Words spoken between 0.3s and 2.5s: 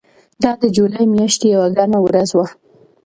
دا د جولای میاشتې یوه ګرمه ورځ وه.